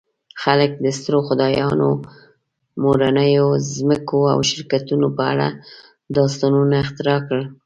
[0.43, 1.91] خلک د سترو خدایانو،
[2.81, 5.47] مورنیو ځمکو او شرکتونو په اړه
[6.15, 7.43] داستانونه اختراع کړل.